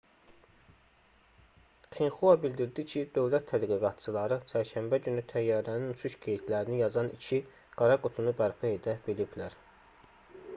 [1.97, 7.41] xinxua bildirdi ki dövlət tədqiqatçıları çərşənbə günü təyyarənin uçuş qeydlərini yazan iki
[7.83, 9.61] qara qutunu bərpa edə biliblər